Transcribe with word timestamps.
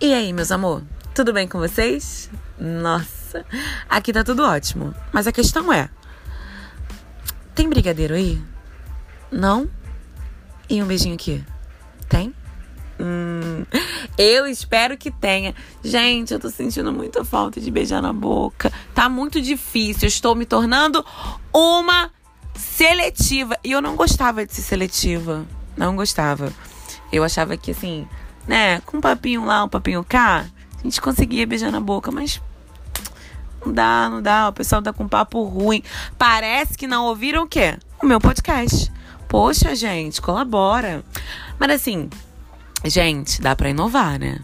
E 0.00 0.12
aí, 0.12 0.34
meus 0.34 0.52
amor? 0.52 0.82
Tudo 1.14 1.32
bem 1.32 1.48
com 1.48 1.58
vocês? 1.58 2.30
Nossa, 2.58 3.44
aqui 3.88 4.12
tá 4.12 4.22
tudo 4.22 4.42
ótimo. 4.44 4.94
Mas 5.10 5.26
a 5.26 5.32
questão 5.32 5.72
é: 5.72 5.88
tem 7.54 7.68
brigadeiro 7.68 8.12
aí? 8.12 8.38
Não? 9.32 9.66
E 10.68 10.82
um 10.82 10.86
beijinho 10.86 11.14
aqui? 11.14 11.42
Tem? 12.06 12.34
Hum, 13.00 13.64
eu 14.18 14.46
espero 14.46 14.98
que 14.98 15.10
tenha. 15.10 15.54
Gente, 15.82 16.34
eu 16.34 16.38
tô 16.38 16.50
sentindo 16.50 16.92
muita 16.92 17.24
falta 17.24 17.58
de 17.58 17.70
beijar 17.70 18.02
na 18.02 18.12
boca. 18.12 18.70
Tá 18.94 19.08
muito 19.08 19.40
difícil. 19.40 20.04
Eu 20.04 20.08
estou 20.08 20.34
me 20.34 20.44
tornando 20.44 21.02
uma 21.52 22.10
seletiva. 22.54 23.56
E 23.62 23.72
eu 23.72 23.80
não 23.80 23.96
gostava 23.96 24.46
de 24.46 24.54
ser 24.54 24.62
seletiva. 24.62 25.46
Não 25.76 25.96
gostava. 25.96 26.52
Eu 27.12 27.24
achava 27.24 27.56
que, 27.56 27.70
assim, 27.70 28.06
né, 28.46 28.80
com 28.80 28.98
um 28.98 29.00
papinho 29.00 29.44
lá, 29.44 29.64
um 29.64 29.68
papinho 29.68 30.04
cá, 30.04 30.46
a 30.78 30.82
gente 30.82 31.00
conseguia 31.00 31.46
beijar 31.46 31.70
na 31.70 31.80
boca, 31.80 32.10
mas 32.10 32.40
não 33.64 33.72
dá, 33.72 34.08
não 34.10 34.22
dá. 34.22 34.48
O 34.48 34.52
pessoal 34.52 34.82
tá 34.82 34.92
com 34.92 35.08
papo 35.08 35.42
ruim. 35.44 35.82
Parece 36.18 36.76
que 36.76 36.86
não 36.86 37.06
ouviram 37.06 37.44
o 37.44 37.48
quê? 37.48 37.78
O 38.02 38.06
meu 38.06 38.20
podcast. 38.20 38.92
Poxa, 39.28 39.74
gente, 39.74 40.20
colabora. 40.20 41.04
Mas 41.58 41.70
assim, 41.70 42.10
gente, 42.84 43.40
dá 43.40 43.56
para 43.56 43.70
inovar, 43.70 44.18
né? 44.18 44.40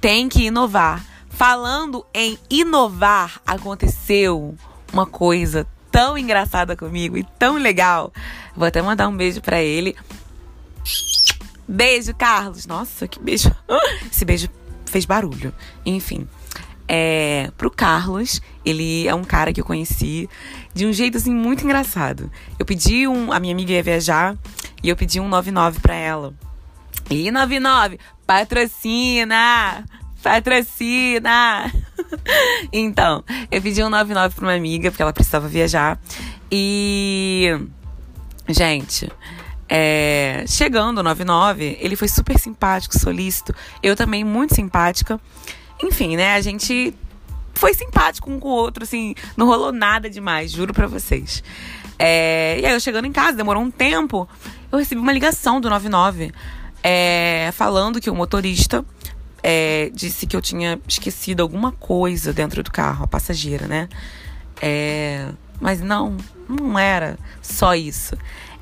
Tem 0.00 0.28
que 0.28 0.44
inovar. 0.44 1.04
Falando 1.30 2.04
em 2.12 2.36
inovar, 2.50 3.40
aconteceu 3.46 4.56
uma 4.92 5.06
coisa 5.06 5.66
tão 5.98 6.16
engraçada 6.16 6.76
comigo 6.76 7.18
e 7.18 7.24
tão 7.24 7.56
legal. 7.56 8.12
Vou 8.54 8.68
até 8.68 8.80
mandar 8.80 9.08
um 9.08 9.16
beijo 9.16 9.40
para 9.40 9.60
ele. 9.60 9.96
Beijo, 11.66 12.14
Carlos. 12.14 12.66
Nossa, 12.66 13.08
que 13.08 13.18
beijo. 13.18 13.50
Esse 14.08 14.24
beijo 14.24 14.48
fez 14.86 15.04
barulho. 15.04 15.52
Enfim. 15.84 16.28
É, 16.86 17.50
pro 17.58 17.68
Carlos, 17.68 18.40
ele 18.64 19.08
é 19.08 19.14
um 19.14 19.24
cara 19.24 19.52
que 19.52 19.60
eu 19.60 19.64
conheci 19.64 20.30
de 20.72 20.86
um 20.86 20.92
jeito 20.92 21.18
assim 21.18 21.34
muito 21.34 21.64
engraçado. 21.64 22.30
Eu 22.60 22.64
pedi 22.64 23.08
um. 23.08 23.32
A 23.32 23.40
minha 23.40 23.52
amiga 23.52 23.72
ia 23.72 23.82
viajar 23.82 24.36
e 24.80 24.88
eu 24.88 24.94
pedi 24.94 25.18
um 25.18 25.26
99 25.26 25.80
pra 25.80 25.96
ela. 25.96 26.32
E 27.10 27.28
99, 27.28 27.98
patrocina! 28.24 29.84
Patrocina! 30.28 31.72
então, 32.70 33.24
eu 33.50 33.62
pedi 33.62 33.82
um 33.82 33.88
99 33.88 34.34
pra 34.34 34.44
uma 34.44 34.54
amiga, 34.54 34.90
porque 34.90 35.00
ela 35.00 35.12
precisava 35.12 35.48
viajar. 35.48 35.98
E. 36.52 37.58
Gente. 38.46 39.10
É, 39.70 40.44
chegando 40.46 40.98
o 40.98 41.02
99, 41.02 41.78
ele 41.80 41.96
foi 41.96 42.08
super 42.08 42.38
simpático, 42.38 42.98
solícito. 42.98 43.54
Eu 43.82 43.96
também 43.96 44.22
muito 44.22 44.54
simpática. 44.54 45.18
Enfim, 45.82 46.16
né? 46.16 46.34
A 46.34 46.42
gente 46.42 46.94
foi 47.54 47.72
simpático 47.72 48.30
um 48.30 48.38
com 48.38 48.48
o 48.48 48.52
outro, 48.52 48.84
assim, 48.84 49.14
não 49.34 49.46
rolou 49.46 49.72
nada 49.72 50.10
demais, 50.10 50.52
juro 50.52 50.74
pra 50.74 50.86
vocês. 50.86 51.42
É, 51.98 52.58
e 52.60 52.66
aí 52.66 52.72
eu 52.72 52.80
chegando 52.80 53.06
em 53.06 53.12
casa, 53.12 53.36
demorou 53.36 53.62
um 53.62 53.70
tempo, 53.70 54.28
eu 54.70 54.78
recebi 54.78 55.00
uma 55.00 55.12
ligação 55.12 55.60
do 55.60 55.68
99 55.68 56.32
é, 56.82 57.50
falando 57.52 58.00
que 58.00 58.08
o 58.08 58.14
motorista 58.14 58.84
é, 59.42 59.90
disse 59.94 60.26
que 60.26 60.36
eu 60.36 60.42
tinha 60.42 60.80
esquecido 60.86 61.42
alguma 61.42 61.72
coisa 61.72 62.32
dentro 62.32 62.62
do 62.62 62.70
carro, 62.70 63.04
a 63.04 63.06
passageira, 63.06 63.66
né? 63.66 63.88
É, 64.60 65.28
mas 65.60 65.80
não, 65.80 66.16
não 66.48 66.78
era 66.78 67.18
só 67.40 67.74
isso. 67.74 68.16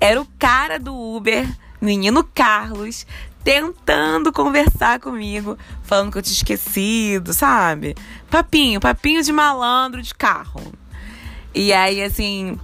Era 0.00 0.20
o 0.20 0.26
cara 0.38 0.78
do 0.78 0.94
Uber, 0.94 1.48
menino 1.80 2.24
Carlos, 2.34 3.06
tentando 3.44 4.32
conversar 4.32 5.00
comigo, 5.00 5.58
falando 5.82 6.12
que 6.12 6.18
eu 6.18 6.22
tinha 6.22 6.34
esquecido, 6.34 7.32
sabe? 7.32 7.94
Papinho, 8.30 8.80
papinho 8.80 9.22
de 9.22 9.32
malandro 9.32 10.00
de 10.00 10.14
carro. 10.14 10.72
E 11.54 11.72
aí, 11.72 12.02
assim, 12.02 12.58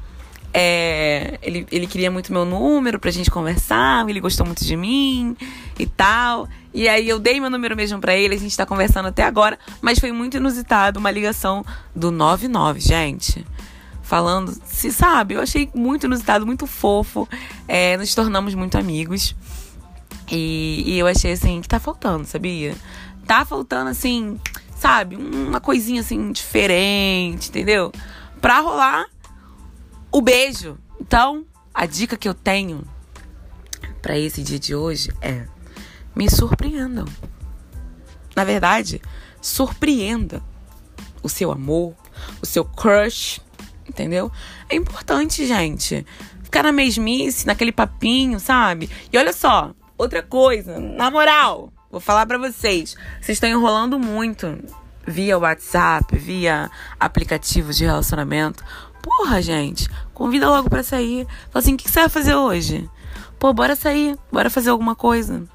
é, 0.52 1.38
ele, 1.42 1.66
ele 1.70 1.86
queria 1.86 2.10
muito 2.10 2.32
meu 2.32 2.44
número 2.44 2.98
pra 2.98 3.10
gente 3.10 3.30
conversar, 3.30 4.08
ele 4.08 4.20
gostou 4.20 4.46
muito 4.46 4.64
de 4.64 4.76
mim 4.76 5.36
e 5.78 5.86
tal. 5.86 6.48
E 6.72 6.88
aí 6.88 7.08
eu 7.08 7.18
dei 7.18 7.40
meu 7.40 7.50
número 7.50 7.76
mesmo 7.76 8.00
pra 8.00 8.14
ele, 8.14 8.34
a 8.34 8.38
gente 8.38 8.56
tá 8.56 8.66
conversando 8.66 9.08
até 9.08 9.24
agora, 9.24 9.58
mas 9.80 9.98
foi 9.98 10.12
muito 10.12 10.36
inusitado 10.36 10.98
uma 10.98 11.10
ligação 11.10 11.64
do 11.94 12.10
99, 12.10 12.80
gente 12.80 13.44
falando, 14.08 14.58
se 14.64 14.90
sabe, 14.90 15.34
eu 15.34 15.42
achei 15.42 15.70
muito 15.74 16.06
inusitado, 16.06 16.46
muito 16.46 16.66
fofo. 16.66 17.28
É, 17.68 17.94
nos 17.98 18.14
tornamos 18.14 18.54
muito 18.54 18.78
amigos. 18.78 19.36
E, 20.30 20.82
e, 20.86 20.98
eu 20.98 21.06
achei 21.06 21.32
assim 21.32 21.60
que 21.60 21.68
tá 21.68 21.78
faltando, 21.78 22.24
sabia? 22.24 22.74
Tá 23.26 23.44
faltando 23.44 23.90
assim, 23.90 24.40
sabe, 24.74 25.14
uma 25.14 25.60
coisinha 25.60 26.00
assim 26.00 26.32
diferente, 26.32 27.50
entendeu? 27.50 27.92
Pra 28.40 28.60
rolar 28.60 29.04
o 30.10 30.22
beijo. 30.22 30.78
Então, 30.98 31.44
a 31.74 31.84
dica 31.84 32.16
que 32.16 32.26
eu 32.26 32.34
tenho 32.34 32.82
para 34.00 34.18
esse 34.18 34.42
dia 34.42 34.58
de 34.58 34.74
hoje 34.74 35.12
é: 35.20 35.46
me 36.18 36.28
surpreendam. 36.28 37.04
Na 38.34 38.42
verdade, 38.42 39.00
surpreenda 39.40 40.42
o 41.22 41.28
seu 41.28 41.52
amor, 41.52 41.94
o 42.42 42.46
seu 42.46 42.64
crush, 42.64 43.40
entendeu? 43.88 44.28
É 44.68 44.74
importante, 44.74 45.46
gente. 45.46 46.04
Ficar 46.42 46.64
na 46.64 46.72
mesmice, 46.72 47.46
naquele 47.46 47.70
papinho, 47.70 48.40
sabe? 48.40 48.90
E 49.12 49.16
olha 49.16 49.32
só, 49.32 49.72
outra 49.96 50.20
coisa, 50.20 50.80
na 50.80 51.08
moral, 51.08 51.72
vou 51.88 52.00
falar 52.00 52.26
para 52.26 52.36
vocês. 52.36 52.96
Vocês 53.20 53.36
estão 53.36 53.48
enrolando 53.48 53.96
muito 53.96 54.58
via 55.06 55.38
WhatsApp, 55.38 56.18
via 56.18 56.68
aplicativos 56.98 57.76
de 57.76 57.84
relacionamento. 57.84 58.64
Porra, 59.00 59.40
gente, 59.40 59.88
convida 60.12 60.50
logo 60.50 60.68
para 60.68 60.82
sair. 60.82 61.28
Fala 61.50 61.62
assim: 61.62 61.74
o 61.74 61.76
que 61.76 61.88
você 61.88 62.00
vai 62.00 62.08
fazer 62.08 62.34
hoje? 62.34 62.90
Pô, 63.38 63.52
bora 63.52 63.76
sair, 63.76 64.18
bora 64.32 64.50
fazer 64.50 64.70
alguma 64.70 64.96
coisa. 64.96 65.46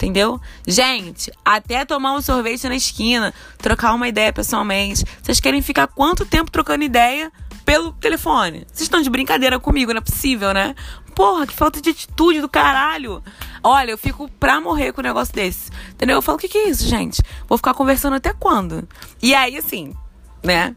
Entendeu? 0.00 0.40
Gente, 0.66 1.30
até 1.44 1.84
tomar 1.84 2.14
um 2.14 2.22
sorvete 2.22 2.66
na 2.66 2.74
esquina, 2.74 3.34
trocar 3.58 3.92
uma 3.92 4.08
ideia 4.08 4.32
pessoalmente. 4.32 5.04
Vocês 5.22 5.40
querem 5.40 5.60
ficar 5.60 5.88
quanto 5.88 6.24
tempo 6.24 6.50
trocando 6.50 6.82
ideia 6.82 7.30
pelo 7.66 7.92
telefone. 7.92 8.66
Vocês 8.66 8.80
estão 8.80 9.02
de 9.02 9.10
brincadeira 9.10 9.60
comigo, 9.60 9.92
não 9.92 9.98
é 9.98 10.00
possível, 10.00 10.54
né? 10.54 10.74
Porra, 11.14 11.46
que 11.46 11.52
falta 11.52 11.82
de 11.82 11.90
atitude 11.90 12.40
do 12.40 12.48
caralho. 12.48 13.22
Olha, 13.62 13.90
eu 13.90 13.98
fico 13.98 14.26
pra 14.40 14.58
morrer 14.58 14.94
com 14.94 15.02
um 15.02 15.04
negócio 15.04 15.34
desse. 15.34 15.70
Entendeu? 15.90 16.16
Eu 16.16 16.22
falo, 16.22 16.38
o 16.38 16.40
que, 16.40 16.48
que 16.48 16.56
é 16.56 16.70
isso, 16.70 16.88
gente? 16.88 17.20
Vou 17.46 17.58
ficar 17.58 17.74
conversando 17.74 18.16
até 18.16 18.32
quando? 18.32 18.88
E 19.20 19.34
aí, 19.34 19.58
assim, 19.58 19.94
né? 20.42 20.74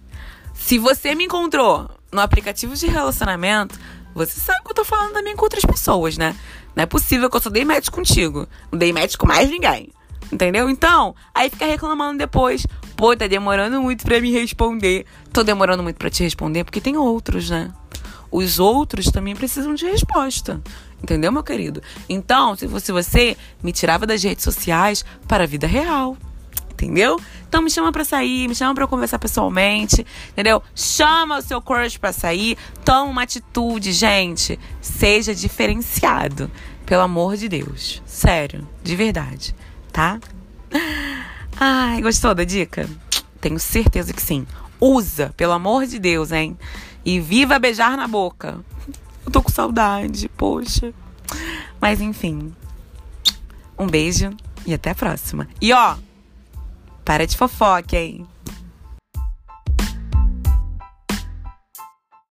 Se 0.53 0.77
você 0.77 1.15
me 1.15 1.23
encontrou 1.23 1.89
no 2.11 2.19
aplicativo 2.19 2.75
de 2.75 2.87
relacionamento, 2.87 3.79
você 4.13 4.39
sabe 4.39 4.61
que 4.63 4.71
eu 4.71 4.75
tô 4.75 4.85
falando 4.85 5.13
também 5.13 5.35
com 5.35 5.43
outras 5.43 5.65
pessoas, 5.65 6.17
né? 6.17 6.35
Não 6.75 6.83
é 6.83 6.85
possível 6.85 7.29
que 7.29 7.37
eu 7.37 7.41
só 7.41 7.49
dei 7.49 7.65
match 7.65 7.89
contigo. 7.89 8.47
Não 8.71 8.79
dei 8.79 8.93
match 8.93 9.15
com 9.15 9.27
mais 9.27 9.49
ninguém. 9.49 9.89
Entendeu? 10.31 10.69
Então, 10.69 11.15
aí 11.33 11.49
fica 11.49 11.65
reclamando 11.65 12.17
depois. 12.17 12.65
Pô, 12.95 13.15
tá 13.15 13.27
demorando 13.27 13.81
muito 13.81 14.03
para 14.03 14.19
me 14.19 14.31
responder. 14.31 15.05
Tô 15.31 15.43
demorando 15.43 15.83
muito 15.83 15.97
para 15.97 16.09
te 16.09 16.23
responder 16.23 16.63
porque 16.63 16.81
tem 16.81 16.97
outros, 16.97 17.49
né? 17.49 17.71
Os 18.31 18.57
outros 18.57 19.11
também 19.11 19.35
precisam 19.35 19.75
de 19.75 19.85
resposta. 19.85 20.61
Entendeu, 21.01 21.31
meu 21.31 21.43
querido? 21.43 21.83
Então, 22.09 22.55
se 22.55 22.67
fosse 22.67 22.91
você, 22.91 23.37
me 23.61 23.71
tirava 23.71 24.07
das 24.07 24.23
redes 24.23 24.43
sociais 24.43 25.05
para 25.27 25.43
a 25.43 25.47
vida 25.47 25.67
real. 25.67 26.17
Entendeu? 26.85 27.19
Então 27.47 27.61
me 27.61 27.69
chama 27.69 27.91
pra 27.91 28.03
sair, 28.03 28.47
me 28.47 28.55
chama 28.55 28.73
pra 28.73 28.87
conversar 28.87 29.19
pessoalmente, 29.19 30.05
entendeu? 30.31 30.61
Chama 30.75 31.37
o 31.37 31.41
seu 31.41 31.61
crush 31.61 31.97
pra 31.97 32.11
sair, 32.11 32.57
toma 32.83 33.11
uma 33.11 33.23
atitude, 33.23 33.91
gente. 33.91 34.59
Seja 34.81 35.33
diferenciado. 35.33 36.49
Pelo 36.85 37.03
amor 37.03 37.37
de 37.37 37.47
Deus. 37.47 38.01
Sério, 38.05 38.67
de 38.83 38.95
verdade 38.95 39.55
tá? 39.93 40.19
Ai, 41.55 42.01
gostou 42.01 42.33
da 42.33 42.43
dica? 42.43 42.89
Tenho 43.39 43.59
certeza 43.59 44.11
que 44.11 44.21
sim. 44.21 44.45
Usa, 44.81 45.31
pelo 45.37 45.53
amor 45.53 45.85
de 45.85 45.99
Deus, 45.99 46.31
hein? 46.31 46.57
E 47.05 47.19
viva 47.19 47.59
beijar 47.59 47.95
na 47.95 48.07
boca. 48.07 48.59
Eu 49.23 49.31
tô 49.31 49.41
com 49.41 49.51
saudade, 49.51 50.27
poxa. 50.29 50.91
Mas 51.79 52.01
enfim. 52.01 52.53
Um 53.77 53.87
beijo 53.87 54.31
e 54.65 54.73
até 54.73 54.89
a 54.89 54.95
próxima. 54.95 55.47
E 55.61 55.71
ó, 55.71 55.95
para 57.03 57.25
de 57.25 57.37
fofoca, 57.37 57.97
hein? 57.97 58.27